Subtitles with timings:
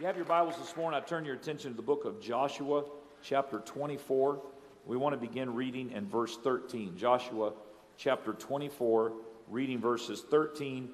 [0.00, 2.82] you have your Bibles this morning, I turn your attention to the book of Joshua,
[3.22, 4.42] chapter 24.
[4.86, 6.96] We want to begin reading in verse 13.
[6.96, 7.52] Joshua,
[7.96, 9.12] chapter 24,
[9.48, 10.88] reading verses 13,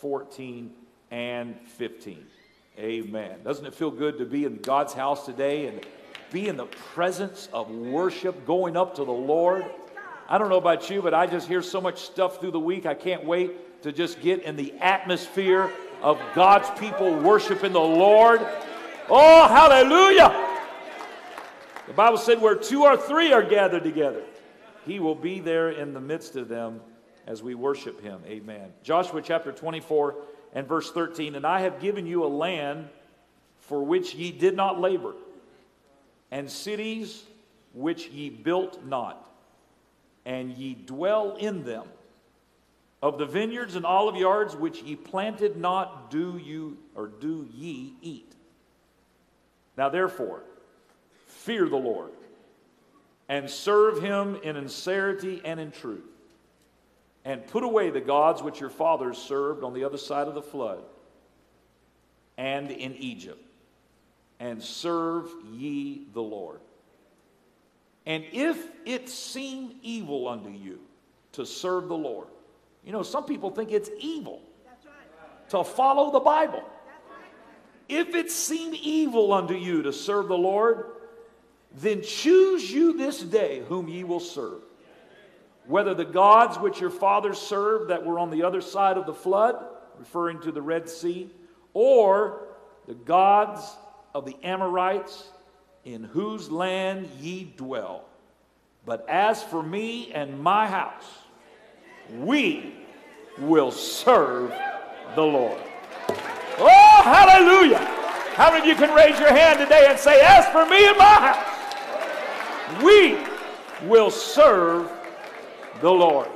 [0.00, 0.70] 14,
[1.10, 2.26] and 15.
[2.78, 3.42] Amen.
[3.42, 5.86] Doesn't it feel good to be in God's house today and
[6.30, 9.64] be in the presence of worship, going up to the Lord?
[10.28, 12.84] I don't know about you, but I just hear so much stuff through the week.
[12.84, 15.72] I can't wait to just get in the atmosphere
[16.02, 18.40] of God's people worshiping the Lord.
[19.08, 20.50] Oh, hallelujah!
[21.86, 24.22] The Bible said, where two or three are gathered together,
[24.84, 26.80] He will be there in the midst of them
[27.26, 28.20] as we worship Him.
[28.26, 28.72] Amen.
[28.82, 30.14] Joshua chapter 24
[30.54, 32.88] and verse 13 And I have given you a land
[33.58, 35.14] for which ye did not labor,
[36.30, 37.24] and cities
[37.72, 39.30] which ye built not,
[40.24, 41.84] and ye dwell in them.
[43.02, 47.94] Of the vineyards and olive yards which ye planted not, do you or do ye
[48.00, 48.32] eat.
[49.76, 50.44] Now therefore,
[51.26, 52.10] fear the Lord
[53.28, 56.04] and serve him in sincerity and in truth.
[57.24, 60.42] And put away the gods which your fathers served on the other side of the
[60.42, 60.82] flood
[62.36, 63.42] and in Egypt,
[64.40, 66.60] and serve ye the Lord.
[68.06, 70.80] And if it seem evil unto you
[71.32, 72.26] to serve the Lord,
[72.84, 74.42] you know, some people think it's evil
[75.50, 76.62] to follow the Bible.
[77.88, 80.86] If it seem evil unto you to serve the Lord,
[81.74, 84.62] then choose you this day whom ye will serve.
[85.66, 89.14] Whether the gods which your fathers served that were on the other side of the
[89.14, 89.62] flood,
[89.98, 91.30] referring to the Red Sea,
[91.74, 92.48] or
[92.86, 93.76] the gods
[94.14, 95.28] of the Amorites
[95.84, 98.04] in whose land ye dwell.
[98.84, 101.21] But as for me and my house,
[102.18, 102.74] we
[103.38, 104.52] will serve
[105.14, 105.60] the Lord.
[106.58, 107.78] Oh, hallelujah.
[108.34, 110.96] How many of you can raise your hand today and say, As for me and
[110.96, 113.18] my house, we
[113.88, 114.90] will serve
[115.80, 116.28] the Lord.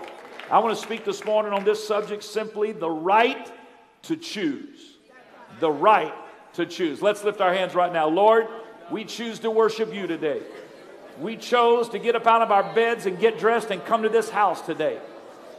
[0.50, 3.50] I want to speak this morning on this subject simply the right
[4.02, 4.96] to choose.
[5.60, 6.14] The right
[6.54, 7.02] to choose.
[7.02, 8.08] Let's lift our hands right now.
[8.08, 8.46] Lord,
[8.90, 10.42] we choose to worship you today.
[11.20, 14.08] We chose to get up out of our beds and get dressed and come to
[14.08, 14.98] this house today.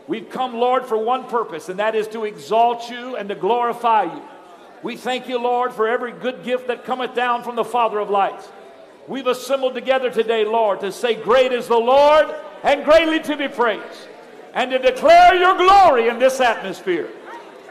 [0.08, 4.04] We've come, Lord, for one purpose, and that is to exalt you and to glorify
[4.04, 4.22] you.
[4.84, 8.10] We thank you, Lord, for every good gift that cometh down from the Father of
[8.10, 8.50] lights.
[9.08, 13.48] We've assembled together today, Lord, to say, Great is the Lord and greatly to be
[13.48, 14.08] praised,
[14.54, 17.10] and to declare your glory in this atmosphere.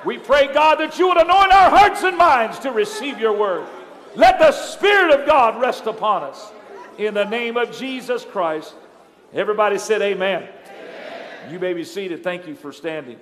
[0.04, 3.66] We pray, God, that you would anoint our hearts and minds to receive your word.
[4.14, 6.52] Let the Spirit of God rest upon us.
[6.98, 8.74] In the name of Jesus Christ.
[9.34, 10.48] Everybody said, Amen.
[11.50, 12.24] You may be seated.
[12.24, 13.20] Thank you for standing.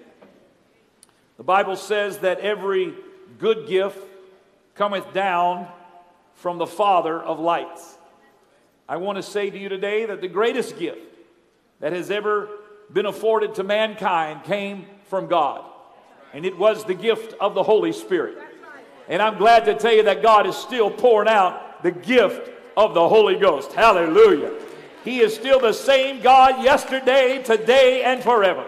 [1.37, 2.95] The Bible says that every
[3.39, 3.99] good gift
[4.75, 5.69] cometh down
[6.35, 7.99] from the Father of lights.
[8.89, 11.01] I want to say to you today that the greatest gift
[11.81, 12.49] that has ever
[12.93, 15.65] been afforded to mankind came from God,
[16.33, 18.39] and it was the gift of the Holy Spirit.
[19.09, 22.95] And I'm glad to tell you that God is still pouring out the gift of
[22.95, 23.73] the Holy Ghost.
[23.73, 24.53] Hallelujah.
[25.05, 28.67] He is still the same God yesterday, today, and forever.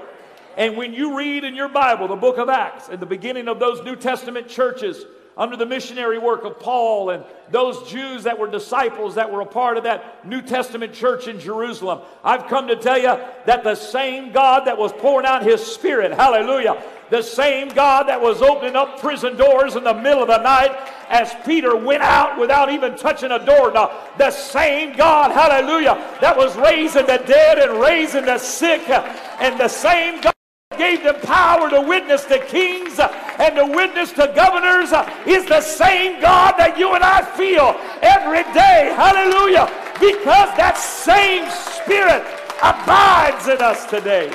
[0.57, 3.59] And when you read in your Bible the book of Acts, at the beginning of
[3.59, 5.05] those New Testament churches,
[5.37, 9.47] under the missionary work of Paul and those Jews that were disciples that were a
[9.47, 12.01] part of that New Testament church in Jerusalem.
[12.25, 16.13] I've come to tell you that the same God that was pouring out his spirit,
[16.13, 20.43] hallelujah, the same God that was opening up prison doors in the middle of the
[20.43, 20.73] night
[21.09, 23.93] as Peter went out without even touching a doorknob.
[24.19, 29.69] The same God, hallelujah, that was raising the dead and raising the sick, and the
[29.69, 30.36] same God
[30.77, 34.93] gave them power to witness to kings and to witness to governors
[35.27, 38.93] is the same God that you and I feel every day.
[38.95, 39.67] Hallelujah.
[40.01, 42.23] Because that same spirit
[42.63, 44.33] abides in us today.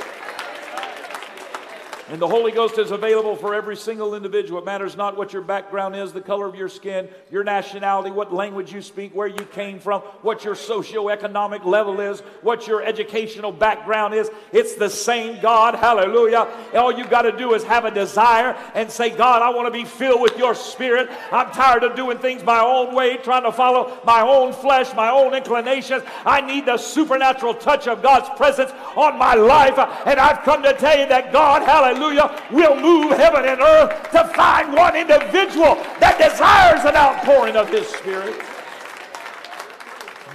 [2.12, 4.60] And the Holy Ghost is available for every single individual.
[4.60, 8.34] It matters not what your background is, the color of your skin, your nationality, what
[8.34, 13.54] language you speak, where you came from, what your socioeconomic level is, what your educational
[13.54, 14.30] background is.
[14.52, 15.76] It's the same God.
[15.76, 16.50] Hallelujah.
[16.74, 19.72] All you got to do is have a desire and say, God, I want to
[19.72, 21.10] be filled with your spirit.
[21.32, 25.10] I'm tired of doing things my own way, trying to follow my own flesh, my
[25.10, 26.04] own inclinations.
[26.26, 29.78] I need the supernatural touch of God's presence on my life.
[30.06, 34.12] And I've come to tell you that God, hallelujah hallelujah, will move heaven and earth
[34.12, 38.36] to find one individual that desires an outpouring of His Spirit.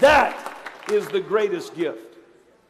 [0.01, 0.55] That
[0.91, 2.17] is the greatest gift.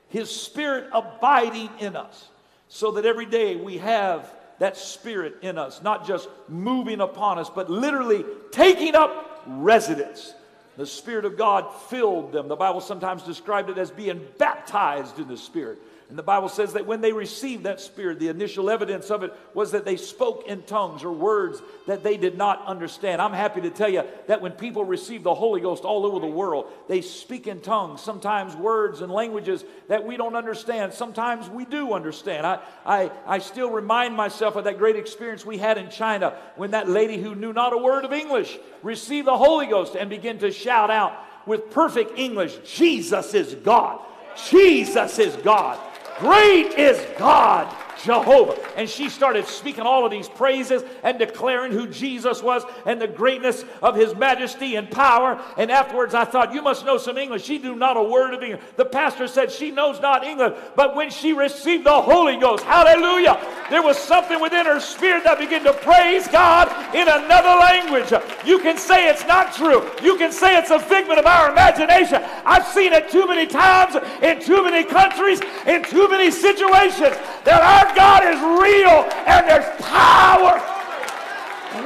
[0.08, 2.28] His Spirit abiding in us
[2.68, 7.50] so that every day we have that Spirit in us, not just moving upon us,
[7.50, 10.32] but literally taking up residence.
[10.76, 12.48] The Spirit of God filled them.
[12.48, 15.78] The Bible sometimes described it as being baptized in the Spirit.
[16.08, 19.32] And the Bible says that when they received that Spirit, the initial evidence of it
[19.54, 23.20] was that they spoke in tongues or words that they did not understand.
[23.20, 26.26] I'm happy to tell you that when people receive the Holy Ghost all over the
[26.28, 30.92] world, they speak in tongues, sometimes words and languages that we don't understand.
[30.92, 32.46] Sometimes we do understand.
[32.46, 36.70] I, I, I still remind myself of that great experience we had in China when
[36.70, 40.38] that lady who knew not a word of English received the Holy Ghost and began
[40.38, 41.14] to shout out
[41.46, 44.00] with perfect English, Jesus is God.
[44.48, 45.80] Jesus is God.
[46.18, 47.85] Great is God.
[48.02, 48.56] Jehovah.
[48.76, 53.08] And she started speaking all of these praises and declaring who Jesus was and the
[53.08, 55.40] greatness of his majesty and power.
[55.56, 57.44] And afterwards, I thought, You must know some English.
[57.44, 58.62] She knew not a word of English.
[58.76, 63.40] The pastor said she knows not English, but when she received the Holy Ghost, hallelujah,
[63.70, 68.12] there was something within her spirit that began to praise God in another language.
[68.44, 72.22] You can say it's not true, you can say it's a figment of our imagination.
[72.44, 77.62] I've seen it too many times in too many countries, in too many situations that
[77.62, 80.60] our God is real and there's power,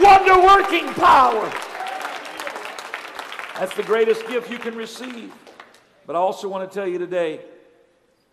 [0.01, 1.51] wonder working power.
[3.59, 5.33] That's the greatest gift you can receive.
[6.07, 7.41] But I also want to tell you today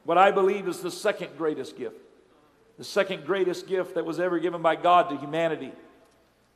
[0.05, 1.97] what I believe is the second greatest gift.
[2.77, 5.73] The second greatest gift that was ever given by God to humanity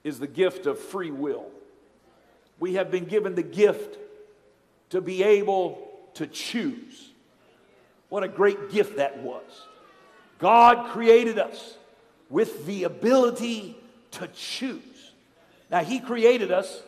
[0.03, 1.45] is the gift of free will.
[2.59, 3.97] We have been given the gift
[4.91, 7.09] to be able to choose.
[8.09, 9.67] What a great gift that was.
[10.41, 11.77] God created us
[12.29, 13.77] with the ability
[14.11, 14.81] to choose.
[15.69, 16.81] Now, He created us,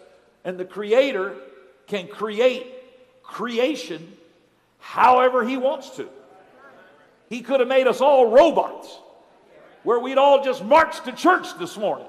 [0.43, 1.35] and the Creator
[1.87, 4.11] can create creation
[4.79, 6.09] however He wants to.
[7.29, 8.89] He could have made us all robots
[9.83, 12.07] where we'd all just march to church this morning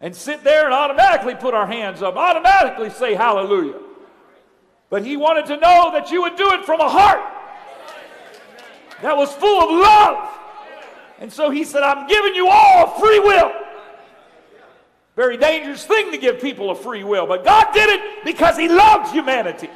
[0.00, 3.78] and sit there and automatically put our hands up, automatically say hallelujah.
[4.90, 7.33] But He wanted to know that you would do it from a heart
[9.04, 10.30] that was full of love.
[11.18, 13.52] And so he said, I'm giving you all free will.
[15.14, 18.66] Very dangerous thing to give people a free will, but God did it because he
[18.66, 19.68] loved humanity.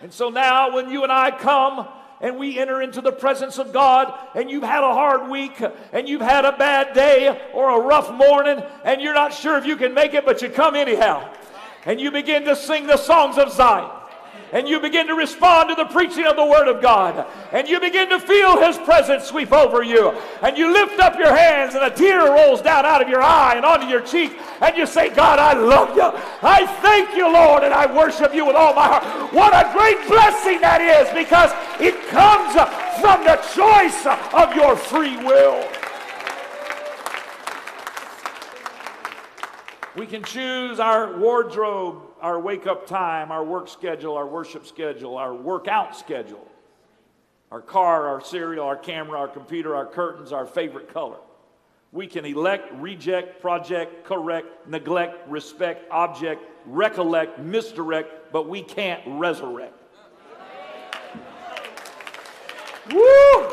[0.00, 1.86] And so now, when you and I come
[2.22, 5.62] and we enter into the presence of God, and you've had a hard week,
[5.92, 9.66] and you've had a bad day or a rough morning, and you're not sure if
[9.66, 11.30] you can make it, but you come anyhow,
[11.84, 13.99] and you begin to sing the songs of Zion
[14.52, 17.80] and you begin to respond to the preaching of the Word of God, and you
[17.80, 20.10] begin to feel His presence sweep over you,
[20.42, 23.54] and you lift up your hands, and a tear rolls down out of your eye
[23.56, 26.10] and onto your cheek, and you say, God, I love you.
[26.42, 29.32] I thank you, Lord, and I worship you with all my heart.
[29.32, 31.50] What a great blessing that is because
[31.80, 32.52] it comes
[33.00, 35.66] from the choice of your free will.
[39.96, 45.16] We can choose our wardrobe our wake up time, our work schedule, our worship schedule,
[45.16, 46.46] our workout schedule,
[47.50, 51.18] our car, our cereal, our camera, our computer, our curtains, our favorite color.
[51.92, 59.74] We can elect, reject, project, correct, neglect, respect, object, recollect, misdirect, but we can't resurrect.
[62.92, 63.48] Woo!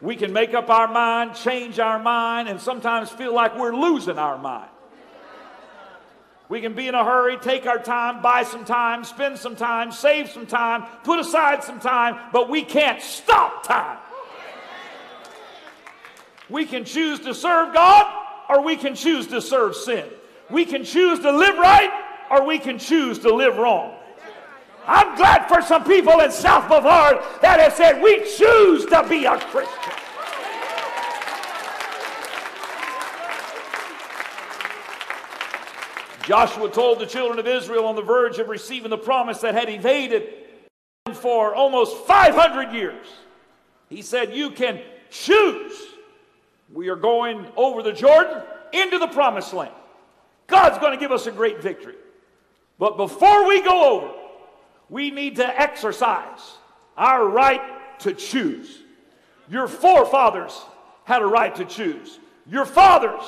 [0.00, 4.18] We can make up our mind, change our mind, and sometimes feel like we're losing
[4.18, 4.70] our mind.
[6.50, 9.92] We can be in a hurry, take our time, buy some time, spend some time,
[9.92, 13.98] save some time, put aside some time, but we can't stop time.
[16.48, 18.12] We can choose to serve God
[18.48, 20.06] or we can choose to serve sin.
[20.50, 21.90] We can choose to live right
[22.32, 23.94] or we can choose to live wrong.
[24.88, 29.24] I'm glad for some people in South Brevard that have said, We choose to be
[29.24, 29.99] a Christian.
[36.30, 39.68] Joshua told the children of Israel on the verge of receiving the promise that had
[39.68, 40.32] evaded
[41.14, 43.04] for almost 500 years.
[43.88, 45.72] He said, You can choose.
[46.72, 49.74] We are going over the Jordan into the promised land.
[50.46, 51.96] God's going to give us a great victory.
[52.78, 54.14] But before we go over,
[54.88, 56.58] we need to exercise
[56.96, 58.82] our right to choose.
[59.48, 60.56] Your forefathers
[61.02, 63.24] had a right to choose, your fathers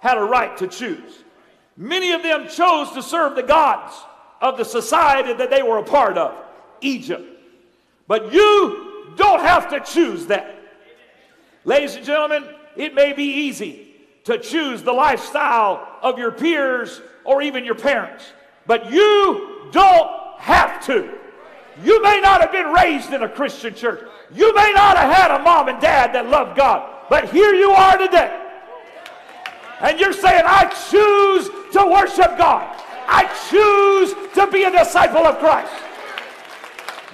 [0.00, 1.22] had a right to choose.
[1.76, 3.94] Many of them chose to serve the gods
[4.40, 6.34] of the society that they were a part of,
[6.80, 7.24] Egypt.
[8.06, 10.54] But you don't have to choose that.
[11.64, 12.44] Ladies and gentlemen,
[12.76, 18.24] it may be easy to choose the lifestyle of your peers or even your parents,
[18.66, 21.12] but you don't have to.
[21.82, 24.06] You may not have been raised in a Christian church.
[24.34, 27.70] You may not have had a mom and dad that loved God, but here you
[27.70, 28.44] are today.
[29.80, 32.82] And you're saying, I choose to worship God.
[33.08, 35.72] I choose to be a disciple of Christ.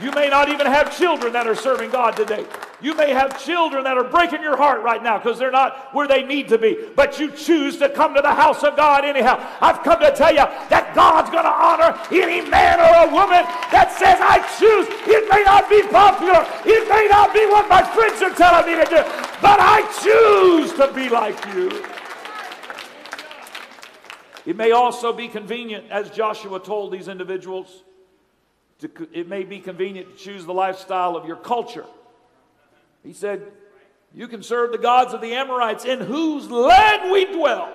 [0.00, 2.44] You may not even have children that are serving God today.
[2.82, 6.08] You may have children that are breaking your heart right now because they're not where
[6.08, 9.38] they need to be, but you choose to come to the house of God anyhow.
[9.60, 13.46] I've come to tell you that God's going to honor any man or a woman
[13.70, 14.90] that says, I choose.
[15.06, 18.82] It may not be popular, it may not be what my friends are telling me
[18.82, 19.02] to do,
[19.38, 21.70] but I choose to be like you.
[24.44, 27.84] It may also be convenient, as Joshua told these individuals,
[28.80, 31.86] to, it may be convenient to choose the lifestyle of your culture.
[33.04, 33.42] He said,
[34.12, 37.72] You can serve the gods of the Amorites in whose land we dwell.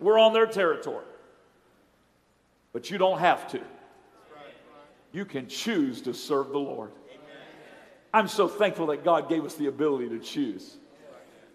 [0.00, 1.04] We're on their territory.
[2.72, 3.60] But you don't have to.
[5.12, 6.90] You can choose to serve the Lord.
[8.12, 10.76] I'm so thankful that God gave us the ability to choose.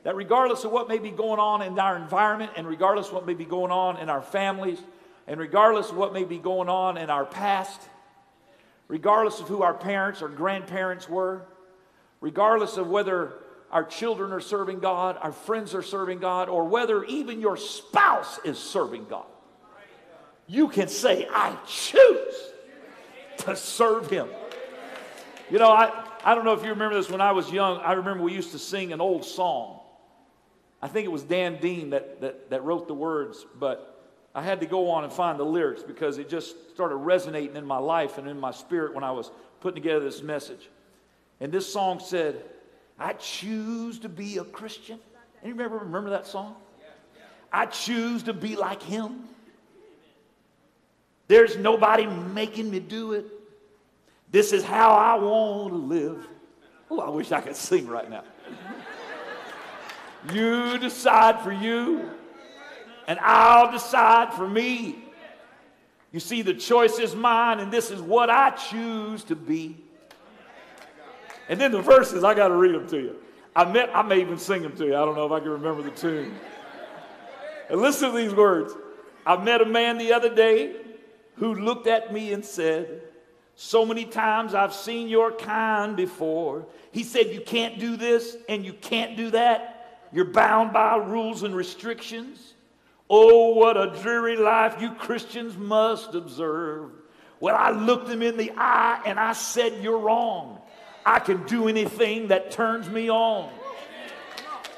[0.03, 3.25] That regardless of what may be going on in our environment, and regardless of what
[3.25, 4.79] may be going on in our families,
[5.27, 7.81] and regardless of what may be going on in our past,
[8.87, 11.45] regardless of who our parents or grandparents were,
[12.19, 13.33] regardless of whether
[13.71, 18.39] our children are serving God, our friends are serving God, or whether even your spouse
[18.43, 19.25] is serving God,
[20.47, 22.35] you can say, I choose
[23.37, 24.27] to serve Him.
[25.49, 27.77] You know, I, I don't know if you remember this when I was young.
[27.79, 29.79] I remember we used to sing an old song.
[30.83, 34.59] I think it was Dan Dean that, that, that wrote the words, but I had
[34.59, 38.17] to go on and find the lyrics because it just started resonating in my life
[38.17, 40.69] and in my spirit when I was putting together this message.
[41.39, 42.43] And this song said,
[42.99, 44.99] I choose to be a Christian.
[45.41, 46.57] Anybody remember, remember that song?
[47.49, 49.23] I choose to be like him.
[51.29, 53.27] There's nobody making me do it.
[54.31, 56.27] This is how I want to live.
[56.91, 58.25] Oh, I wish I could sing right now.
[60.31, 62.09] You decide for you,
[63.07, 65.03] and I'll decide for me.
[66.11, 69.77] You see, the choice is mine, and this is what I choose to be.
[71.49, 73.15] And then the verses, I got to read them to you.
[73.55, 74.95] I, met, I may even sing them to you.
[74.95, 76.33] I don't know if I can remember the tune.
[77.69, 78.73] And listen to these words.
[79.25, 80.75] I met a man the other day
[81.35, 83.01] who looked at me and said,
[83.55, 86.65] So many times I've seen your kind before.
[86.91, 89.82] He said, You can't do this and you can't do that.
[90.13, 92.53] You're bound by rules and restrictions.
[93.09, 96.91] Oh, what a dreary life you Christians must observe.
[97.39, 100.59] Well, I looked him in the eye and I said, You're wrong.
[101.05, 103.51] I can do anything that turns me on.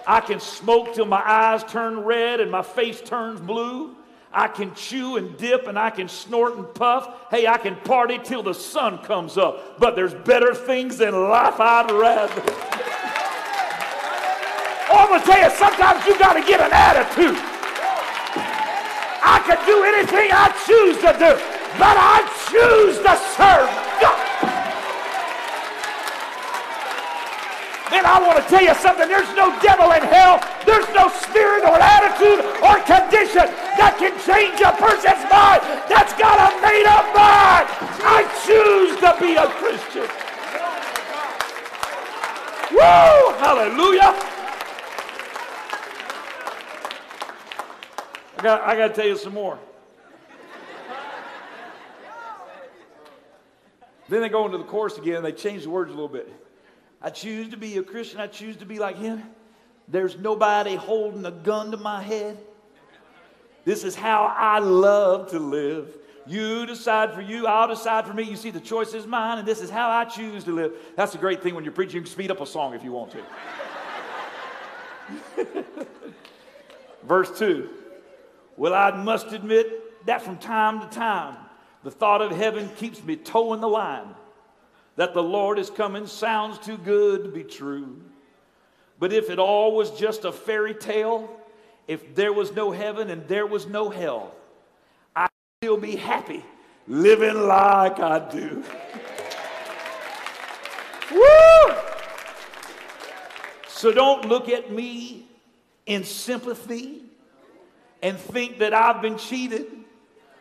[0.07, 3.95] I can smoke till my eyes turn red and my face turns blue.
[4.31, 7.27] I can chew and dip and I can snort and puff.
[7.31, 9.79] Hey, I can party till the sun comes up.
[9.79, 13.04] But there's better things in life I'd rather.
[14.89, 17.37] Oh, I'm going to tell you, sometimes you got to get an attitude.
[19.25, 21.33] I can do anything I choose to do,
[21.81, 24.21] but I choose to serve God.
[27.89, 30.37] And I want to tell you something there's no devil in hell,
[30.69, 33.49] there's no spirit or attitude or condition
[33.81, 37.65] that can change a person's mind that's got a made up mind.
[38.05, 40.05] I choose to be a Christian.
[42.77, 43.33] Woo!
[43.41, 44.13] Hallelujah.
[48.43, 49.59] I got, to tell you some more.
[54.07, 56.31] Then they go into the chorus again and they change the words a little bit.
[57.01, 58.19] I choose to be a Christian.
[58.19, 59.23] I choose to be like him.
[59.87, 62.37] There's nobody holding a gun to my head.
[63.63, 65.97] This is how I love to live.
[66.27, 68.23] You decide for you, I'll decide for me.
[68.23, 70.73] You see, the choice is mine, and this is how I choose to live.
[70.95, 71.95] That's a great thing when you're preaching.
[71.95, 73.23] You can speed up a song if you want to.
[77.03, 77.69] Verse 2
[78.57, 81.35] Well, I must admit that from time to time,
[81.83, 84.15] the thought of heaven keeps me toeing the line
[84.95, 88.01] that the Lord is coming sounds too good to be true.
[88.97, 91.29] But if it all was just a fairy tale,
[91.87, 94.33] if there was no heaven and there was no hell,
[95.15, 95.27] I'd
[95.61, 96.43] still be happy
[96.87, 98.63] living like I do.
[101.11, 101.75] Woo!
[103.67, 105.27] So don't look at me
[105.85, 107.04] in sympathy
[108.05, 109.65] and think that I've been cheated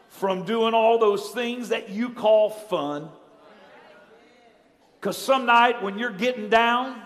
[0.08, 3.08] from doing all those things that you call fun.
[5.00, 7.00] Because some night when you're getting down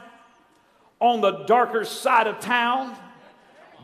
[0.99, 2.97] on the darker side of town,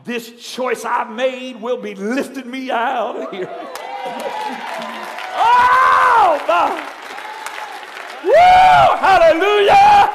[0.03, 3.47] this choice I've made will be lifting me out of here.
[5.37, 6.91] oh, my.
[8.25, 8.33] Woo!
[8.99, 10.14] Hallelujah!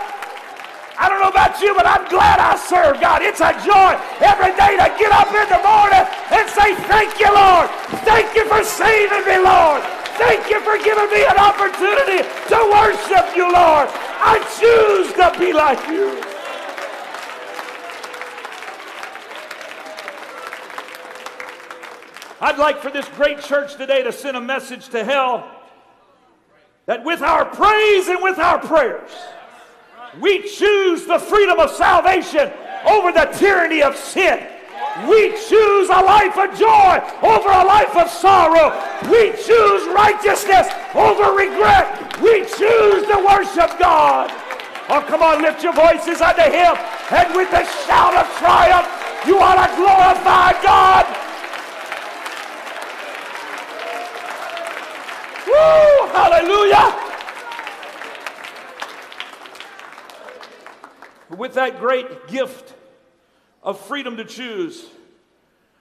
[1.01, 3.25] I don't know about you, but I'm glad I serve God.
[3.25, 7.33] It's a joy every day to get up in the morning and say, Thank you,
[7.33, 7.73] Lord.
[8.05, 9.81] Thank you for saving me, Lord.
[10.21, 13.89] Thank you for giving me an opportunity to worship you, Lord.
[14.21, 16.21] I choose to be like you.
[22.43, 25.51] I'd like for this great church today to send a message to hell
[26.85, 29.11] that with our praise and with our prayers,
[30.19, 32.51] we choose the freedom of salvation
[32.85, 34.47] over the tyranny of sin.
[35.09, 38.75] We choose a life of joy over a life of sorrow.
[39.11, 42.21] We choose righteousness over regret.
[42.21, 44.33] We choose to worship God.
[44.89, 46.75] Oh, come on, lift your voices unto Him.
[47.13, 48.89] And with a shout of triumph,
[49.27, 51.07] you ought to glorify God.
[55.47, 56.09] Woo!
[56.13, 56.60] Hallelujah!
[61.51, 62.75] With that great gift
[63.61, 64.87] of freedom to choose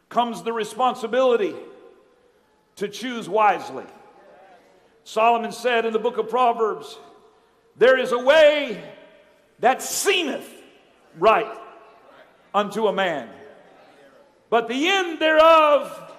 [0.09, 1.53] comes the responsibility
[2.77, 3.83] to choose wisely.
[5.03, 6.97] Solomon said in the book of Proverbs,
[7.77, 8.83] There is a way
[9.59, 10.51] that seemeth
[11.19, 11.55] right
[12.51, 13.29] unto a man,
[14.49, 16.15] but the end thereof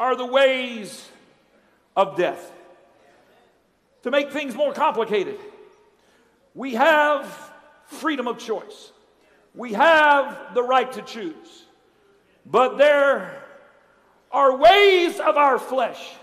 [0.00, 1.06] are the ways
[1.94, 2.52] of death.
[4.04, 5.38] To make things more complicated,
[6.54, 7.48] we have
[7.88, 8.92] freedom of choice.
[9.54, 11.64] We have the right to choose.
[12.46, 13.42] But there
[14.30, 16.14] are ways of our flesh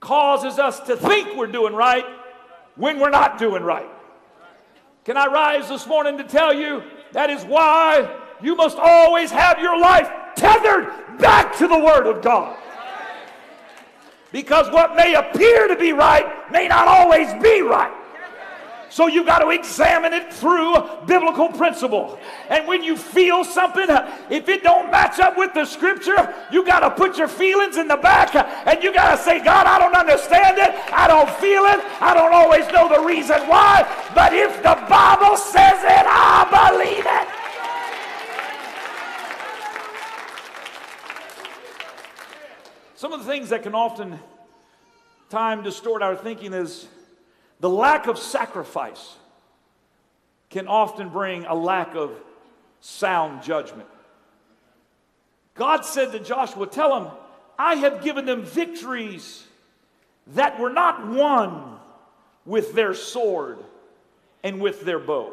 [0.00, 2.04] causes us to think we're doing right
[2.74, 3.88] when we're not doing right.
[5.04, 9.60] Can I rise this morning to tell you that is why you must always have
[9.60, 12.56] your life tethered back to the Word of God.
[14.32, 17.92] Because what may appear to be right may not always be right.
[18.92, 22.18] So you got to examine it through biblical principle.
[22.50, 23.86] And when you feel something,
[24.28, 27.88] if it don't match up with the scripture, you got to put your feelings in
[27.88, 30.74] the back and you got to say, God, I don't understand it.
[30.92, 31.80] I don't feel it.
[32.02, 33.88] I don't always know the reason why.
[34.14, 37.28] But if the Bible says it, I believe it.
[42.94, 44.20] Some of the things that can often
[45.30, 46.88] time distort our thinking is
[47.62, 49.14] the lack of sacrifice
[50.50, 52.10] can often bring a lack of
[52.80, 53.88] sound judgment.
[55.54, 57.12] God said to Joshua, Tell him,
[57.56, 59.46] I have given them victories
[60.34, 61.78] that were not won
[62.44, 63.58] with their sword
[64.42, 65.32] and with their bow.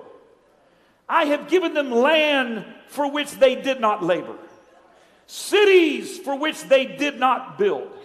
[1.09, 4.35] I have given them land for which they did not labor,
[5.25, 7.98] cities for which they did not build.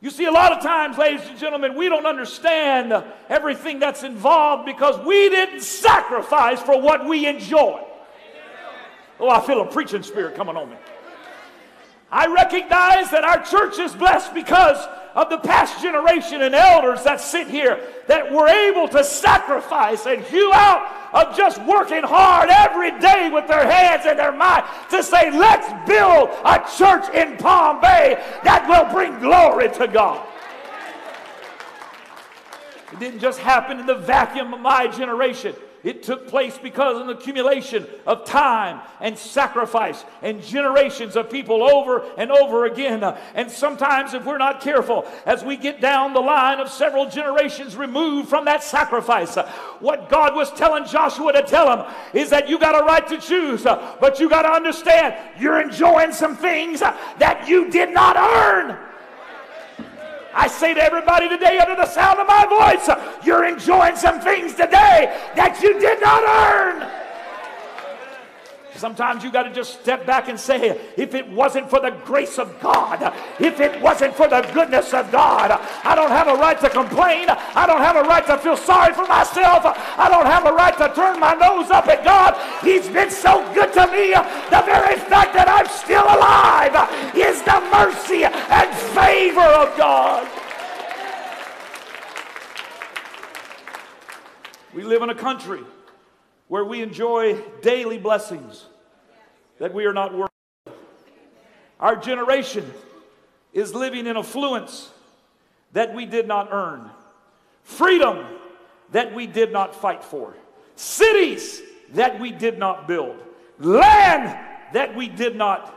[0.00, 4.64] You see, a lot of times, ladies and gentlemen, we don't understand everything that's involved
[4.64, 7.84] because we didn't sacrifice for what we enjoy.
[9.18, 10.76] Oh, I feel a preaching spirit coming on me.
[12.12, 14.78] I recognize that our church is blessed because
[15.14, 20.22] of the past generation and elders that sit here that were able to sacrifice and
[20.24, 25.02] hew out of just working hard every day with their hands and their mind to
[25.02, 30.26] say, let's build a church in Palm Bay that will bring glory to God.
[32.92, 35.54] It didn't just happen in the vacuum of my generation.
[35.88, 41.62] It took place because of an accumulation of time and sacrifice and generations of people
[41.62, 43.02] over and over again.
[43.34, 47.74] And sometimes, if we're not careful, as we get down the line of several generations
[47.74, 49.36] removed from that sacrifice,
[49.80, 53.16] what God was telling Joshua to tell him is that you got a right to
[53.16, 58.76] choose, but you got to understand you're enjoying some things that you did not earn.
[60.38, 62.88] I say to everybody today, under the sound of my voice,
[63.26, 67.07] you're enjoying some things today that you did not earn.
[68.78, 72.38] Sometimes you got to just step back and say, if it wasn't for the grace
[72.38, 76.58] of God, if it wasn't for the goodness of God, I don't have a right
[76.60, 77.26] to complain.
[77.28, 79.64] I don't have a right to feel sorry for myself.
[79.64, 82.38] I don't have a right to turn my nose up at God.
[82.62, 84.12] He's been so good to me.
[84.14, 86.78] The very fact that I'm still alive
[87.16, 90.28] is the mercy and favor of God.
[94.72, 95.62] We live in a country
[96.48, 98.66] where we enjoy daily blessings
[99.58, 100.32] that we are not worthy
[100.66, 100.72] of.
[101.78, 102.70] Our generation
[103.52, 104.90] is living in affluence
[105.72, 106.90] that we did not earn,
[107.62, 108.24] freedom
[108.92, 110.34] that we did not fight for,
[110.76, 111.60] cities
[111.92, 113.16] that we did not build,
[113.58, 114.38] land
[114.72, 115.74] that we did not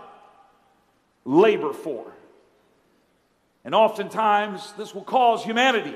[1.25, 2.11] labor for.
[3.63, 5.95] And oftentimes, this will cause humanity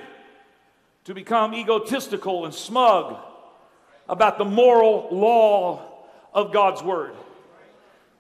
[1.05, 3.17] to become egotistical and smug
[4.07, 5.81] about the moral law
[6.33, 7.13] of God's Word.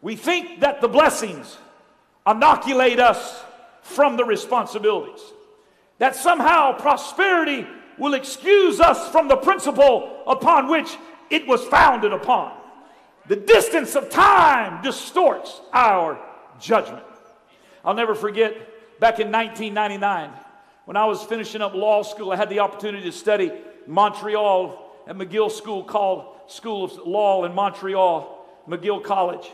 [0.01, 1.57] We think that the blessings
[2.27, 3.43] inoculate us
[3.81, 5.21] from the responsibilities,
[5.99, 7.67] that somehow prosperity
[7.97, 10.97] will excuse us from the principle upon which
[11.29, 12.51] it was founded upon.
[13.27, 16.19] The distance of time distorts our
[16.59, 17.03] judgment.
[17.83, 18.53] I'll never forget
[18.99, 20.31] back in 1999
[20.85, 23.51] when I was finishing up law school, I had the opportunity to study
[23.87, 29.49] Montreal at McGill School called School of Law in Montreal, McGill College.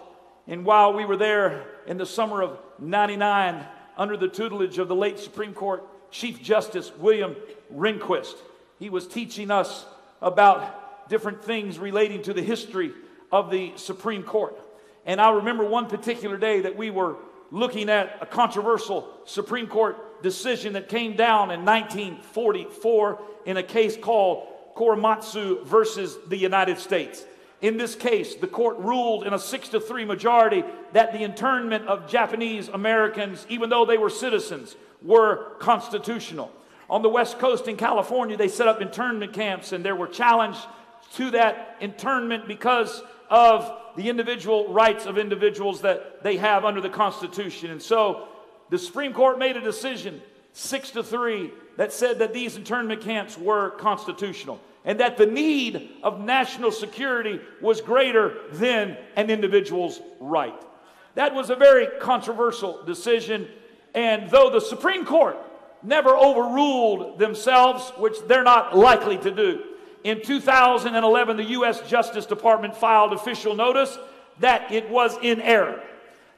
[0.48, 3.66] And while we were there in the summer of 99,
[3.98, 7.36] under the tutelage of the late Supreme Court Chief Justice William
[7.74, 8.36] Rehnquist,
[8.80, 9.86] he was teaching us
[10.22, 12.92] about different things relating to the history
[13.32, 14.60] of the Supreme Court.
[15.06, 17.18] And I remember one particular day that we were
[17.52, 23.98] looking at a controversial Supreme Court decision that came down in 1944 in a case
[23.98, 27.24] called Korematsu versus the United States.
[27.62, 31.88] In this case, the court ruled in a six to three majority that the internment
[31.88, 36.52] of Japanese Americans, even though they were citizens, were constitutional.
[36.90, 40.66] On the West Coast in California, they set up internment camps, and there were challenges
[41.14, 46.90] to that internment because of the individual rights of individuals that they have under the
[46.90, 47.72] Constitution.
[47.72, 48.28] And so
[48.70, 50.22] the Supreme Court made a decision,
[50.54, 55.92] six to three, that said that these internment camps were constitutional and that the need
[56.04, 60.60] of national security was greater than an individual's right.
[61.16, 63.48] That was a very controversial decision.
[63.94, 65.38] And though the Supreme Court
[65.84, 69.64] never overruled themselves, which they're not likely to do,
[70.04, 71.82] in 2011, the U.S.
[71.88, 74.00] Justice Department filed official notice
[74.40, 75.84] that it was in error,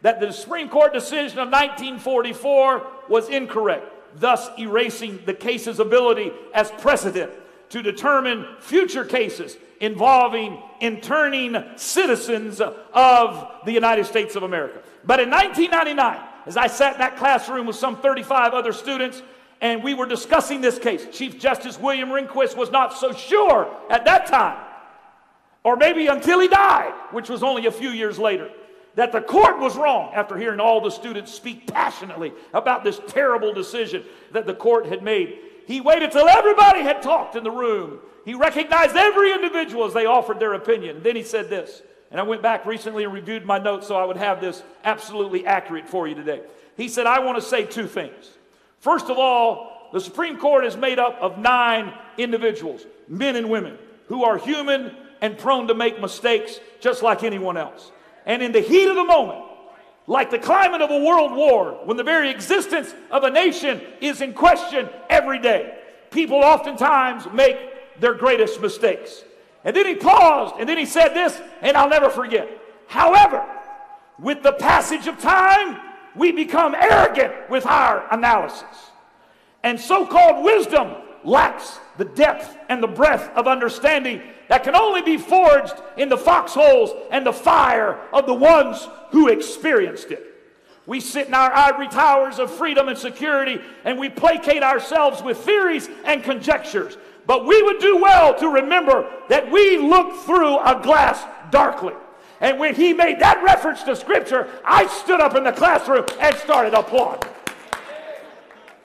[0.02, 6.72] that the Supreme Court decision of 1944 was incorrect, thus erasing the case's ability as
[6.72, 7.32] precedent
[7.70, 14.80] to determine future cases involving interning citizens of the United States of America.
[15.04, 19.22] But in 1999, as I sat in that classroom with some 35 other students,
[19.62, 21.08] and we were discussing this case.
[21.12, 24.58] Chief Justice William Rehnquist was not so sure at that time,
[25.64, 28.50] or maybe until he died, which was only a few years later,
[28.96, 33.54] that the court was wrong after hearing all the students speak passionately about this terrible
[33.54, 35.40] decision that the court had made.
[35.66, 38.00] He waited till everybody had talked in the room.
[38.26, 41.02] He recognized every individual as they offered their opinion.
[41.04, 44.06] Then he said this, and I went back recently and reviewed my notes so I
[44.06, 46.42] would have this absolutely accurate for you today.
[46.78, 48.30] He said, I want to say two things.
[48.80, 53.78] First of all, the Supreme Court is made up of nine individuals, men and women,
[54.08, 57.92] who are human and prone to make mistakes just like anyone else.
[58.26, 59.44] And in the heat of the moment,
[60.08, 64.22] like the climate of a world war, when the very existence of a nation is
[64.22, 65.78] in question every day,
[66.12, 69.24] people oftentimes make their greatest mistakes.
[69.64, 72.50] And then he paused and then he said this, and I'll never forget.
[72.88, 73.46] However,
[74.20, 75.80] with the passage of time,
[76.16, 78.92] we become arrogant with our analysis.
[79.64, 85.02] And so called wisdom lacks the depth and the breadth of understanding that can only
[85.02, 90.34] be forged in the foxholes and the fire of the ones who experienced it.
[90.86, 95.38] We sit in our ivory towers of freedom and security and we placate ourselves with
[95.38, 96.98] theories and conjectures.
[97.26, 101.94] But we would do well to remember that we look through a glass darkly.
[102.42, 106.36] And when he made that reference to Scripture, I stood up in the classroom and
[106.36, 107.32] started applauding.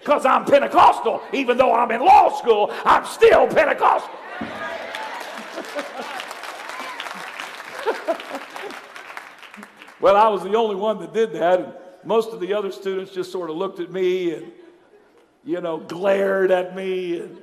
[0.01, 1.23] Because I'm Pentecostal.
[1.33, 4.11] Even though I'm in law school, I'm still Pentecostal.
[10.01, 11.61] well, I was the only one that did that.
[11.61, 11.73] And
[12.05, 14.53] most of the other students just sort of looked at me and,
[15.45, 17.21] you know, glared at me.
[17.21, 17.39] And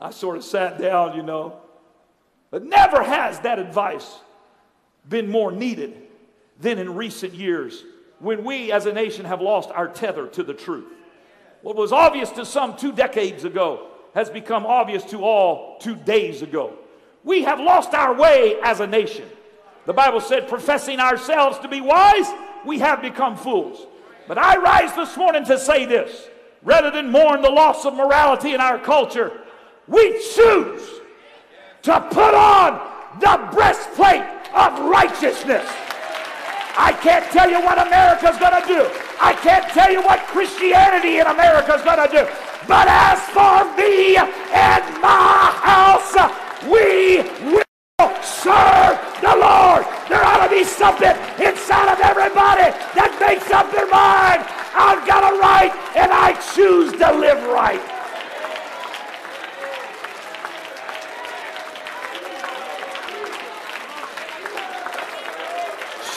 [0.00, 1.60] I sort of sat down, you know.
[2.50, 4.18] But never has that advice
[5.08, 5.94] been more needed
[6.58, 7.84] than in recent years
[8.18, 10.84] when we as a nation have lost our tether to the truth.
[11.62, 16.42] What was obvious to some two decades ago has become obvious to all two days
[16.42, 16.74] ago.
[17.22, 19.28] We have lost our way as a nation.
[19.86, 22.26] The Bible said, professing ourselves to be wise,
[22.64, 23.86] we have become fools.
[24.26, 26.28] But I rise this morning to say this
[26.62, 29.40] rather than mourn the loss of morality in our culture,
[29.86, 31.00] we choose
[31.82, 32.80] to put on
[33.20, 34.22] the breastplate
[34.54, 35.66] of righteousness.
[36.76, 39.09] I can't tell you what America's going to do.
[39.20, 42.24] I can't tell you what Christianity in America is going to do.
[42.66, 46.16] But as for me and my house,
[46.64, 47.20] we
[47.52, 49.84] will serve the Lord.
[50.08, 54.40] There ought to be something inside of everybody that makes up their mind.
[54.72, 57.80] I've got a right and I choose to live right.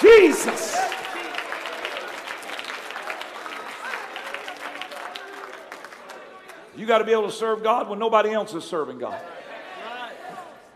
[0.01, 0.72] Jesus.
[6.75, 9.19] You got to be able to serve God when nobody else is serving God.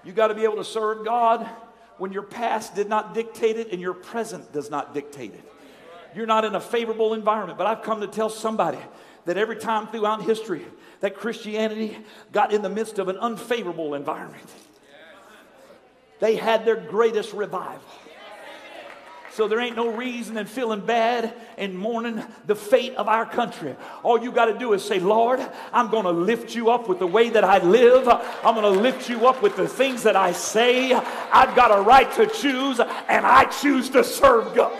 [0.04, 1.50] You got to be able to serve God
[1.98, 5.54] when your past did not dictate it and your present does not dictate it.
[6.16, 8.80] You're not in a favorable environment, but I've come to tell somebody
[9.26, 10.66] that every time throughout history
[11.02, 11.98] that Christianity
[12.32, 14.50] got in the midst of an unfavorable environment,
[16.20, 17.82] they had their greatest revival.
[19.38, 23.76] So there ain't no reason in feeling bad and mourning the fate of our country.
[24.02, 25.40] All you got to do is say, Lord,
[25.72, 28.08] I'm going to lift you up with the way that I live.
[28.08, 30.92] I'm going to lift you up with the things that I say.
[30.92, 34.76] I've got a right to choose, and I choose to serve God.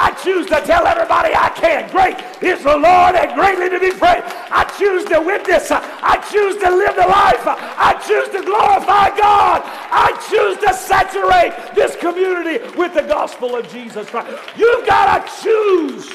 [0.00, 1.90] I choose to tell everybody I can.
[1.90, 4.24] Great is the Lord and greatly to be praised.
[4.50, 5.70] I choose to witness.
[5.70, 7.44] I choose to live the life.
[7.44, 9.60] I choose to glorify God.
[9.62, 14.30] I choose to saturate this community with the gospel of Jesus Christ.
[14.56, 16.10] You've got to choose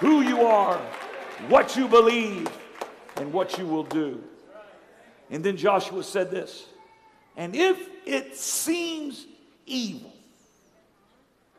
[0.00, 0.78] who you are,
[1.48, 2.48] what you believe,
[3.14, 4.24] and what you will do.
[5.30, 6.66] And then Joshua said this
[7.36, 9.24] And if it seems
[9.66, 10.12] evil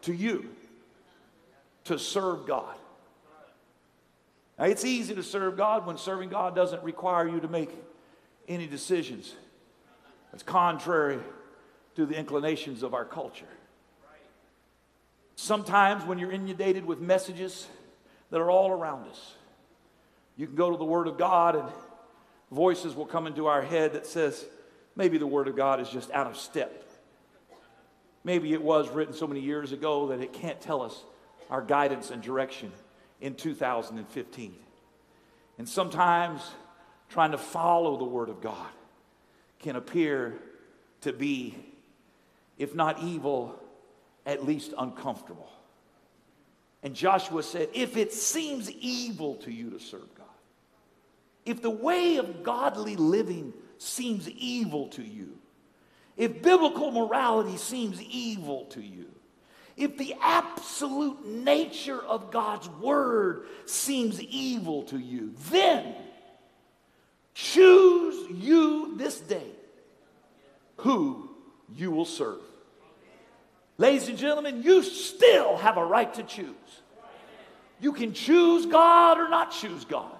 [0.02, 0.50] to you,
[1.86, 2.76] to serve God.
[4.58, 7.69] Now, it's easy to serve God when serving God doesn't require you to make
[8.48, 9.34] any decisions.
[10.34, 11.19] It's contrary
[11.95, 13.48] to the inclinations of our culture.
[15.36, 17.67] Sometimes when you're inundated with messages
[18.32, 19.34] that are all around us,
[20.38, 21.67] you can go to the Word of God and
[22.52, 24.45] voices will come into our head that says,
[24.95, 26.84] maybe the Word of God is just out of step.
[28.24, 31.04] Maybe it was written so many years ago that it can't tell us
[31.49, 32.71] our guidance and direction
[33.21, 34.55] in 2015.
[35.58, 36.41] And sometimes
[37.10, 38.67] trying to follow the Word of God
[39.60, 40.36] can appear
[41.01, 41.55] to be,
[42.58, 43.60] if not evil,
[44.25, 45.49] at least uncomfortable.
[46.84, 50.25] And Joshua said, If it seems evil to you to serve God,
[51.45, 55.38] if the way of godly living seems evil to you,
[56.17, 59.08] if biblical morality seems evil to you,
[59.78, 65.96] if the absolute nature of God's word seems evil to you, then
[67.34, 69.52] choose you this day
[70.78, 71.30] who
[71.76, 72.40] you will serve.
[73.78, 76.56] Ladies and gentlemen, you still have a right to choose.
[77.82, 80.16] You can choose God or not choose God.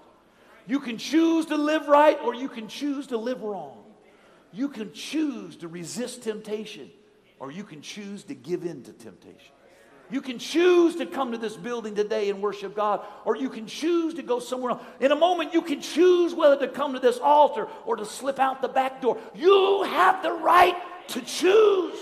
[0.68, 3.78] You can choose to live right or you can choose to live wrong.
[4.52, 6.90] You can choose to resist temptation
[7.40, 9.52] or you can choose to give in to temptation.
[10.12, 13.66] You can choose to come to this building today and worship God, or you can
[13.66, 14.84] choose to go somewhere else.
[15.00, 18.40] In a moment, you can choose whether to come to this altar or to slip
[18.40, 19.18] out the back door.
[19.34, 20.76] You have the right
[21.10, 21.98] to choose.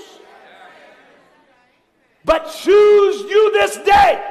[2.26, 4.30] But choose you this day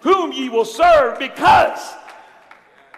[0.00, 1.94] whom ye will serve because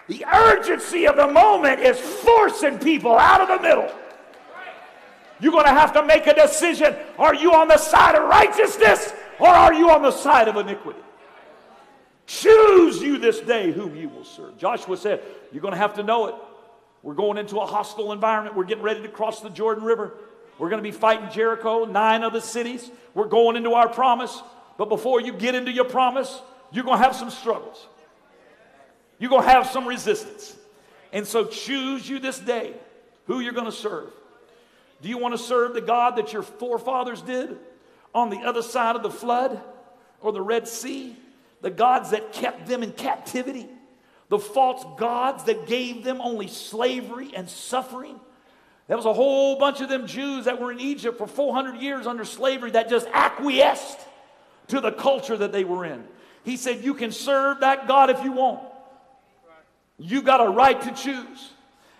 [0.08, 3.90] the urgency of the moment is forcing people out of the middle.
[5.40, 6.94] You're going to have to make a decision.
[7.18, 11.00] Are you on the side of righteousness or are you on the side of iniquity?
[12.26, 14.56] Choose you this day whom you will serve.
[14.56, 16.34] Joshua said, You're going to have to know it.
[17.02, 18.56] We're going into a hostile environment.
[18.56, 20.14] We're getting ready to cross the Jordan River.
[20.58, 22.90] We're going to be fighting Jericho, nine other cities.
[23.12, 24.42] We're going into our promise.
[24.78, 26.40] But before you get into your promise,
[26.72, 27.86] you're going to have some struggles.
[29.18, 30.56] You're going to have some resistance.
[31.12, 32.74] And so choose you this day
[33.26, 34.10] who you're going to serve.
[35.02, 37.58] Do you want to serve the God that your forefathers did
[38.14, 39.60] on the other side of the flood
[40.20, 41.16] or the Red Sea?
[41.60, 43.68] The gods that kept them in captivity?
[44.28, 48.18] The false gods that gave them only slavery and suffering?
[48.86, 52.06] There was a whole bunch of them Jews that were in Egypt for 400 years
[52.06, 53.98] under slavery that just acquiesced
[54.68, 56.04] to the culture that they were in.
[56.44, 58.60] He said, You can serve that God if you want.
[59.98, 61.50] You got a right to choose.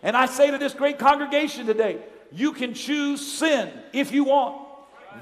[0.03, 1.99] And I say to this great congregation today,
[2.35, 4.61] you can choose sin if you want.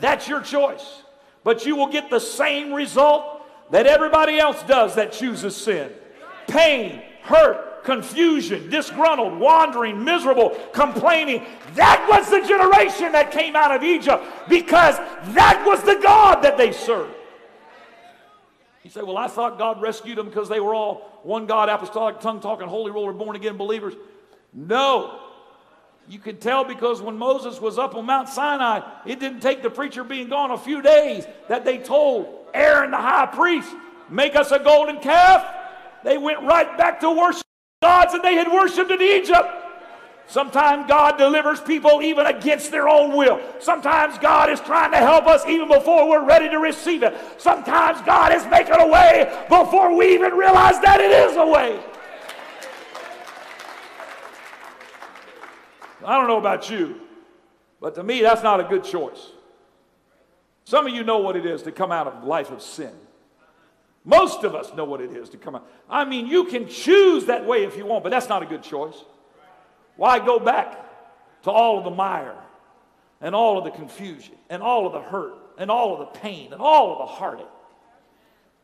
[0.01, 1.03] That's your choice.
[1.45, 5.91] But you will get the same result that everybody else does that chooses sin
[6.47, 11.45] pain, hurt, confusion, disgruntled, wandering, miserable, complaining.
[11.75, 14.97] That was the generation that came out of Egypt because
[15.35, 17.15] that was the God that they served.
[18.83, 22.21] You say, Well, I thought God rescued them because they were all one God, apostolic,
[22.21, 23.95] tongue talking, holy roller, born again believers.
[24.53, 25.19] No,
[26.09, 29.71] you can tell because when Moses was up on Mount Sinai, it didn't take the
[29.71, 33.73] preacher being gone a few days that they told Aaron the high priest,
[34.11, 35.47] make us a golden calf.
[36.05, 37.43] They went right back to worship
[37.83, 39.49] gods that they had worshiped in Egypt.
[40.27, 43.41] Sometimes God delivers people even against their own will.
[43.61, 47.15] Sometimes God is trying to help us even before we're ready to receive it.
[47.39, 51.81] Sometimes God is making a way before we even realize that it is a way.
[56.05, 57.01] I don't know about you,
[57.81, 59.31] but to me, that's not a good choice.
[60.65, 62.93] Some of you know what it is to come out of life of sin.
[64.05, 65.67] Most of us know what it is to come out.
[65.89, 68.63] I mean, you can choose that way if you want, but that's not a good
[68.63, 68.97] choice.
[69.97, 70.79] Why go back
[71.43, 72.37] to all of the mire
[73.21, 76.53] and all of the confusion and all of the hurt and all of the pain
[76.53, 77.47] and all of the heartache?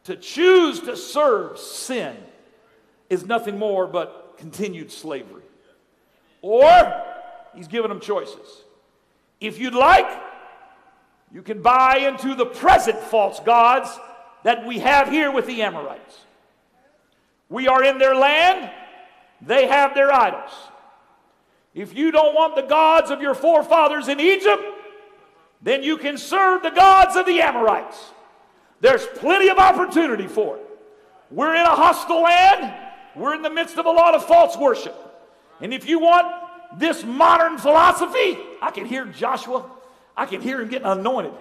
[0.05, 2.17] To choose to serve sin
[3.11, 5.43] is nothing more but continued slavery.
[6.43, 7.05] Or
[7.55, 8.65] he's given them choices.
[9.41, 10.09] If you'd like,
[11.33, 13.91] you can buy into the present false gods
[14.45, 16.25] that we have here with the Amorites.
[17.49, 18.71] We are in their land,
[19.41, 20.53] they have their idols.
[21.75, 24.63] If you don't want the gods of your forefathers in Egypt,
[25.63, 28.13] then you can serve the gods of the Amorites.
[28.81, 30.65] There's plenty of opportunity for it.
[31.31, 32.75] We're in a hostile land,
[33.15, 34.97] we're in the midst of a lot of false worship.
[35.61, 36.27] And if you want
[36.77, 39.65] this modern philosophy, I can hear Joshua,
[40.17, 41.33] I can hear him getting anointed.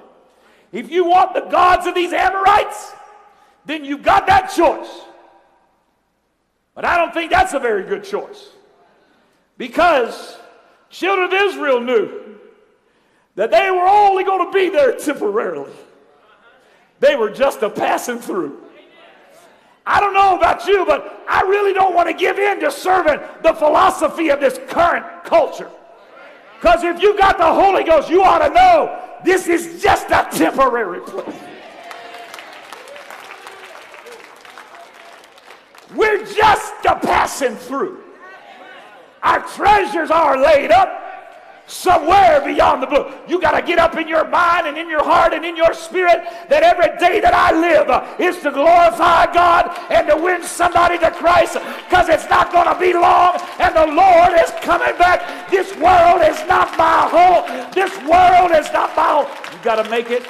[0.72, 2.94] If you want the gods of these Amorites,
[3.66, 4.90] then you've got that choice.
[6.74, 8.50] But I don't think that's a very good choice.
[9.58, 10.38] Because
[10.90, 12.38] children of Israel knew
[13.36, 15.72] that they were only going to be there temporarily.
[17.00, 18.62] They were just a passing through.
[19.90, 23.22] I don't know about you, but I really don't want to give in to serving
[23.42, 25.72] the philosophy of this current culture.
[26.60, 30.28] Because if you've got the Holy Ghost, you ought to know this is just a
[30.30, 31.36] temporary place.
[35.96, 38.04] We're just a passing through.
[39.24, 41.07] Our treasures are laid up
[41.68, 43.12] somewhere beyond the blue.
[43.28, 45.74] You got to get up in your mind and in your heart and in your
[45.74, 50.98] spirit that every day that I live is to glorify God and to win somebody
[51.00, 55.52] to Christ because it's not going to be long and the Lord is coming back.
[55.52, 57.72] This world is not my home.
[57.74, 59.28] This world is not my home.
[59.52, 60.26] You got to make it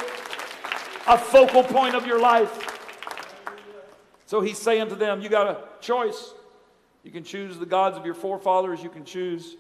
[1.08, 2.74] a focal point of your life.
[4.26, 6.34] So he's saying to them, you got a choice.
[7.04, 8.84] You can choose the gods of your forefathers.
[8.84, 9.56] You can choose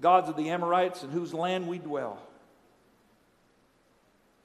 [0.00, 2.18] gods of the Amorites in whose land we dwell.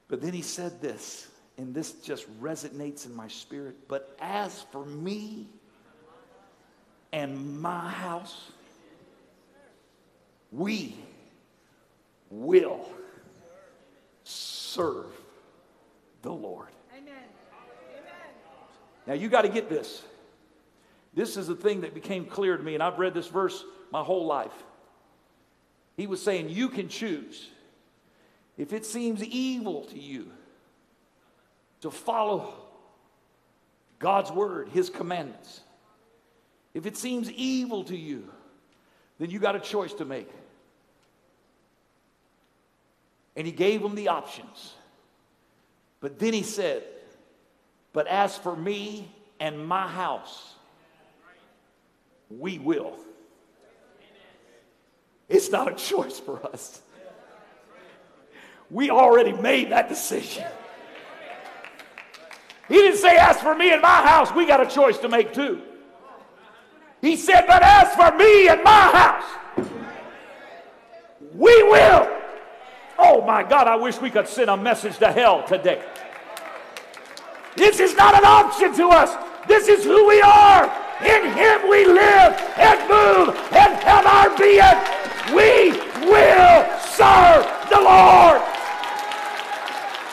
[0.08, 3.88] But then he said this, and this just resonates in my spirit.
[3.88, 5.48] But as for me
[7.12, 8.52] and my house,
[10.52, 10.96] we
[12.30, 12.90] will
[14.24, 15.08] serve
[16.22, 16.70] the Lord.
[16.96, 17.14] Amen.
[19.06, 20.04] Now you got to get this.
[21.14, 24.04] This is the thing that became clear to me, and I've read this verse my
[24.04, 24.54] whole life.
[26.00, 27.50] He was saying, You can choose.
[28.58, 30.32] If it seems evil to you
[31.82, 32.54] to follow
[34.00, 35.60] God's word, His commandments,
[36.74, 38.30] if it seems evil to you,
[39.20, 40.30] then you got a choice to make.
[43.36, 44.76] And He gave them the options.
[46.00, 46.84] But then He said,
[47.92, 50.54] But as for me and my house,
[52.30, 52.96] we will.
[55.30, 56.82] It's not a choice for us.
[58.72, 60.46] We already made that decision.
[62.68, 65.34] He didn't say, As for me and my house, we got a choice to make
[65.34, 65.62] too.
[67.02, 69.70] He said, But as for me and my house,
[71.34, 72.10] we will.
[72.98, 75.84] Oh my God, I wish we could send a message to hell today.
[77.56, 79.16] This is not an option to us.
[79.48, 80.66] This is who we are.
[81.02, 84.99] In Him we live and move and have our being.
[85.36, 85.72] We
[86.08, 88.42] will serve the Lord.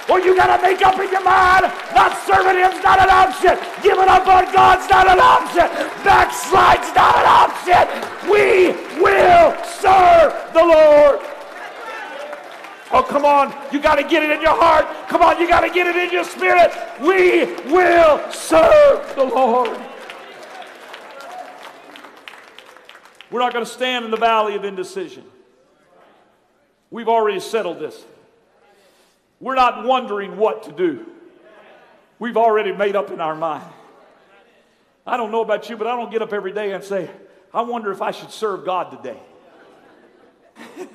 [0.09, 1.65] Well, you got to make up in your mind.
[1.95, 3.59] Not serving Him's not an option.
[3.83, 5.67] Giving up on God's not an option.
[6.05, 8.31] Backslide's not an option.
[8.31, 8.71] We
[9.03, 11.21] will serve the Lord.
[12.93, 13.53] Oh, come on.
[13.73, 14.87] You got to get it in your heart.
[15.09, 15.41] Come on.
[15.41, 16.71] You got to get it in your spirit.
[17.01, 19.77] We will serve the Lord.
[23.31, 25.24] We're not going to stand in the valley of indecision.
[26.91, 28.05] We've already settled this.
[29.41, 31.07] We're not wondering what to do.
[32.18, 33.70] We've already made up in our mind.
[35.07, 37.11] I don't know about you, but I don't get up every day and say,
[37.53, 39.20] I wonder if I should serve God today.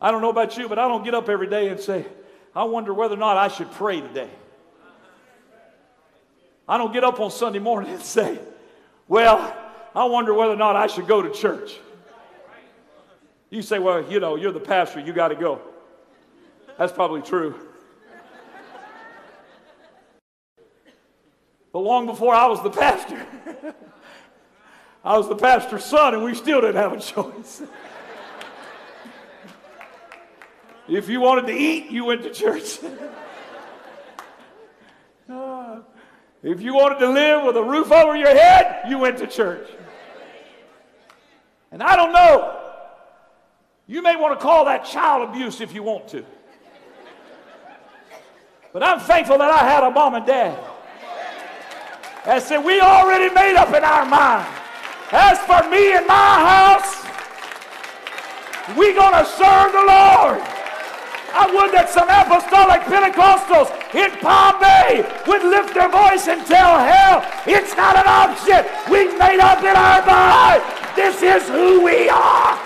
[0.00, 2.06] I don't know about you, but I don't get up every day and say,
[2.54, 4.30] I wonder whether or not I should pray today.
[6.68, 8.38] I don't get up on Sunday morning and say,
[9.08, 9.54] Well,
[9.96, 11.78] I wonder whether or not I should go to church.
[13.48, 15.62] You say, well, you know, you're the pastor, you got to go.
[16.76, 17.54] That's probably true.
[21.72, 23.26] But long before I was the pastor,
[25.04, 27.62] I was the pastor's son, and we still didn't have a choice.
[30.88, 32.80] if you wanted to eat, you went to church.
[36.42, 39.66] if you wanted to live with a roof over your head, you went to church.
[41.72, 42.60] And I don't know.
[43.86, 46.24] You may want to call that child abuse if you want to.
[48.72, 50.58] But I'm thankful that I had a mom and dad
[52.26, 54.46] and said, We already made up in our mind.
[55.12, 57.06] As for me and my house,
[58.76, 60.42] we gonna serve the Lord.
[61.36, 66.80] I would that some apostolic Pentecostals in Palm Bay would lift their voice and tell
[66.80, 68.64] hell it's not an option.
[68.90, 70.64] We've made up in our mind.
[70.96, 72.58] This is who we are.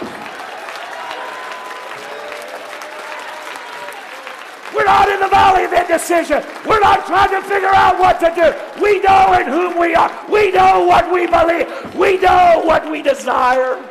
[4.73, 6.45] We're not in the valley of indecision.
[6.65, 8.83] We're not trying to figure out what to do.
[8.83, 10.11] We know in whom we are.
[10.31, 11.95] We know what we believe.
[11.97, 13.85] We know what we desire.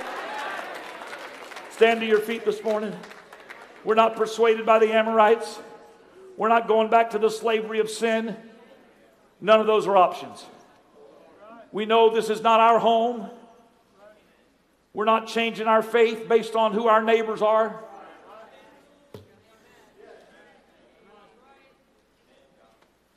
[1.72, 2.96] Stand to your feet this morning.
[3.84, 5.60] We're not persuaded by the Amorites.
[6.38, 8.38] We're not going back to the slavery of sin.
[9.42, 10.46] None of those are options.
[11.72, 13.30] We know this is not our home.
[15.00, 17.82] We're not changing our faith based on who our neighbors are.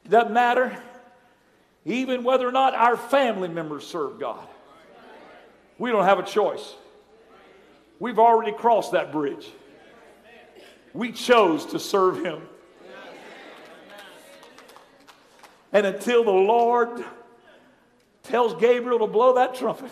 [0.08, 0.80] Doesn't matter
[1.84, 4.46] even whether or not our family members serve God.
[5.76, 6.72] We don't have a choice.
[7.98, 9.48] We've already crossed that bridge.
[10.94, 12.42] We chose to serve Him.
[15.72, 17.04] And until the Lord
[18.22, 19.90] tells Gabriel to blow that trumpet,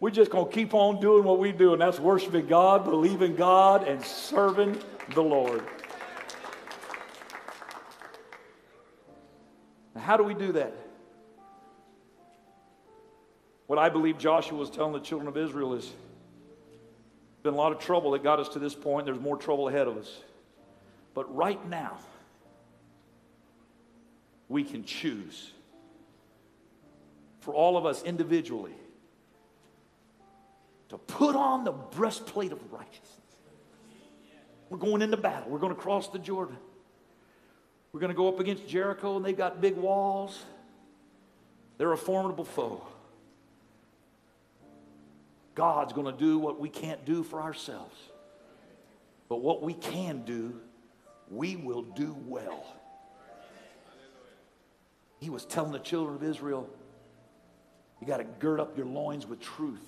[0.00, 3.34] we're just going to keep on doing what we do, and that's worshiping God, believing
[3.34, 4.78] God, and serving
[5.14, 5.62] the Lord.
[9.94, 10.74] Now, how do we do that?
[13.66, 15.90] What I believe Joshua was telling the children of Israel is
[17.46, 19.06] been a lot of trouble that got us to this point.
[19.06, 20.18] There's more trouble ahead of us.
[21.14, 21.96] But right now,
[24.48, 25.52] we can choose
[27.40, 28.74] for all of us individually
[30.88, 33.10] to put on the breastplate of righteousness.
[34.70, 35.50] We're going into battle.
[35.50, 36.56] We're going to cross the Jordan.
[37.92, 40.44] We're going to go up against Jericho, and they've got big walls.
[41.78, 42.86] They're a formidable foe.
[45.54, 47.96] God's going to do what we can't do for ourselves.
[49.28, 50.60] But what we can do,
[51.30, 52.66] we will do well.
[55.18, 56.68] He was telling the children of Israel,
[58.00, 59.80] you got to gird up your loins with truth.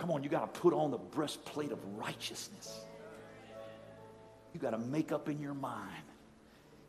[0.00, 2.80] Come on, you got to put on the breastplate of righteousness.
[4.54, 6.02] You got to make up in your mind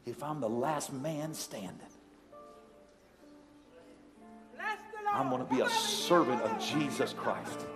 [0.05, 1.87] if I'm the last man standing,
[5.11, 7.67] I'm going to be a servant of Jesus Christ.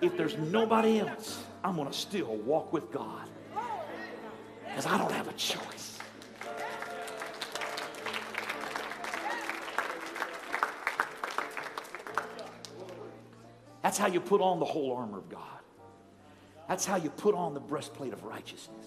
[0.00, 3.28] If there's nobody else, I'm going to still walk with God
[4.64, 5.95] because I don't have a choice.
[13.86, 15.60] That's how you put on the whole armor of God.
[16.68, 18.84] That's how you put on the breastplate of righteousness.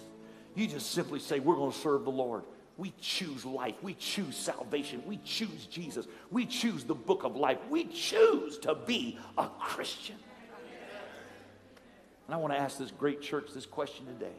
[0.55, 2.43] You just simply say, We're going to serve the Lord.
[2.75, 3.75] We choose life.
[3.81, 5.01] We choose salvation.
[5.05, 6.05] We choose Jesus.
[6.31, 7.59] We choose the book of life.
[7.69, 10.17] We choose to be a Christian.
[12.27, 14.35] And I want to ask this great church this question today.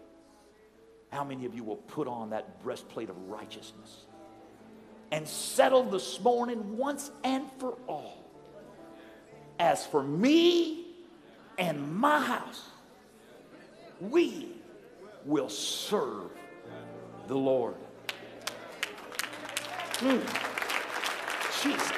[1.10, 4.04] How many of you will put on that breastplate of righteousness
[5.10, 8.19] and settle this morning once and for all?
[9.60, 10.86] As for me
[11.58, 12.62] and my house,
[14.00, 14.48] we
[15.26, 16.30] will serve
[17.26, 17.74] the Lord.
[19.98, 20.22] Mm.
[21.62, 21.92] Jesus.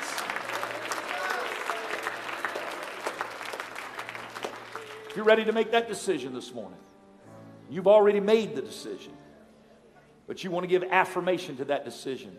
[5.08, 6.80] If you're ready to make that decision this morning,
[7.70, 9.12] you've already made the decision,
[10.26, 12.36] but you want to give affirmation to that decision.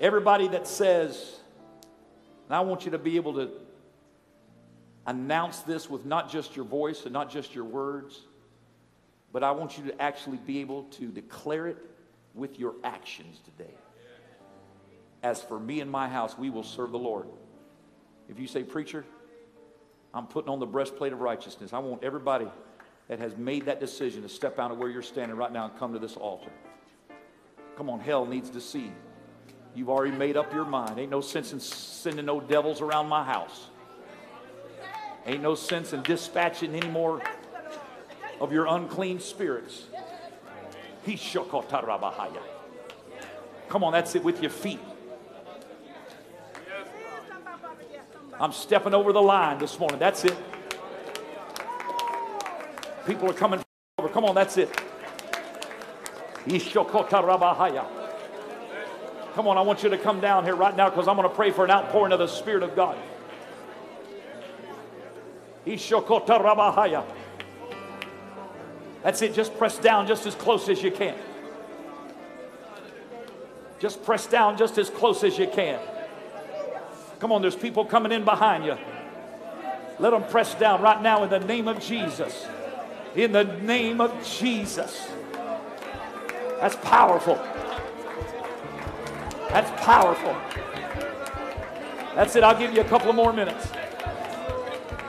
[0.00, 1.38] Everybody that says,
[2.48, 3.65] and I want you to be able to
[5.06, 8.22] announce this with not just your voice and not just your words
[9.36, 11.76] but I want you to actually be able to declare it
[12.34, 13.74] with your actions today.
[15.22, 17.26] As for me and my house, we will serve the Lord.
[18.30, 19.04] If you say, Preacher,
[20.14, 22.46] I'm putting on the breastplate of righteousness, I want everybody
[23.08, 25.78] that has made that decision to step out of where you're standing right now and
[25.78, 26.50] come to this altar.
[27.76, 28.90] Come on, hell needs to see.
[29.74, 30.98] You've already made up your mind.
[30.98, 33.68] Ain't no sense in sending no devils around my house.
[35.26, 37.20] Ain't no sense in dispatching any more
[38.40, 39.86] of your unclean spirits.
[41.06, 42.38] Hishokotarabahaya.
[43.68, 44.78] Come on, that's it with your feet.
[48.38, 49.98] I'm stepping over the line this morning.
[49.98, 50.36] That's it.
[53.06, 53.60] People are coming
[53.98, 54.08] over.
[54.10, 54.68] Come on, that's it.
[59.34, 61.34] Come on, I want you to come down here right now because I'm going to
[61.34, 62.96] pray for an outpouring of the Spirit of God.
[65.66, 67.04] Ishokotarabahaya.
[69.02, 69.34] That's it.
[69.34, 71.16] Just press down just as close as you can.
[73.78, 75.78] Just press down just as close as you can.
[77.18, 78.76] Come on, there's people coming in behind you.
[79.98, 82.46] Let them press down right now in the name of Jesus.
[83.14, 85.08] In the name of Jesus.
[86.60, 87.36] That's powerful.
[89.48, 90.36] That's powerful.
[92.14, 92.42] That's it.
[92.42, 93.68] I'll give you a couple more minutes.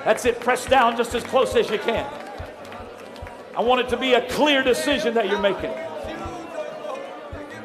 [0.07, 0.39] That's it.
[0.39, 2.09] Press down just as close as you can.
[3.57, 5.69] I want it to be a clear decision that you're making.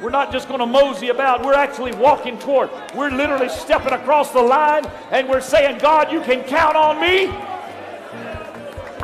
[0.03, 1.45] We're not just going to mosey about.
[1.45, 2.71] We're actually walking toward.
[2.97, 7.29] We're literally stepping across the line and we're saying, God, you can count on me.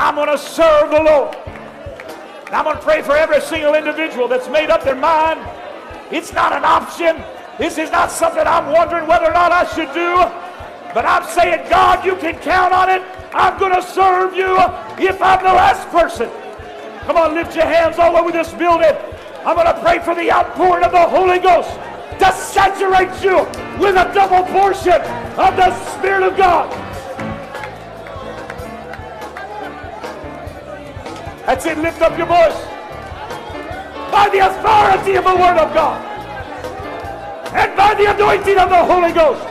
[0.01, 1.36] I'm going to serve the Lord.
[1.36, 5.49] And I'm going to pray for every single individual that's made up their mind.
[6.11, 7.22] It's not an option.
[7.57, 10.16] This is not something I'm wondering whether or not I should do.
[10.93, 13.18] But I'm saying, God, you can count on it.
[13.33, 14.57] I'm going to serve you
[14.99, 16.31] if I'm the last person.
[17.07, 18.97] Come on, lift your hands all over this building.
[19.45, 21.70] I'm going to pray for the outpouring of the Holy Ghost
[22.18, 23.39] to saturate you
[23.79, 25.01] with a double portion
[25.39, 26.68] of the Spirit of God.
[31.49, 31.79] That's it.
[31.79, 32.61] Lift up your voice.
[34.12, 36.05] By the authority of the Word of God.
[37.55, 39.48] And by the anointing of the Holy Ghost.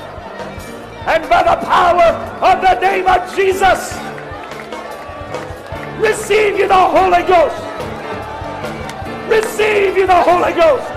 [1.07, 2.09] And by the power
[2.43, 3.97] of the name of Jesus.
[5.99, 7.63] Receive you the Holy Ghost.
[9.29, 10.87] Receive you the Holy Ghost.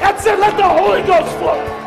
[0.00, 0.38] That's it.
[0.38, 1.85] Let the Holy Ghost flow.